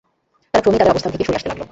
[0.51, 1.63] তারা ক্রমেই তাদের অবস্থান থেকে সরে আসতে লাগল।